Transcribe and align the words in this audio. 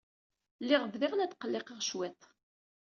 Lliɣ 0.61 0.83
bdiɣ 0.91 1.13
la 1.15 1.31
tqelliqeɣ 1.31 1.79
cwiṭ. 1.87 2.21